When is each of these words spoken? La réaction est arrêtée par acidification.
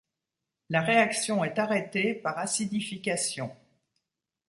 La 0.71 0.81
réaction 0.81 1.43
est 1.43 1.59
arrêtée 1.59 2.15
par 2.15 2.39
acidification. 2.39 3.55